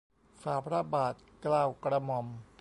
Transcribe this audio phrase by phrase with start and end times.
[0.41, 2.25] ฝ่าพระบาท เกล้ากระหม่อม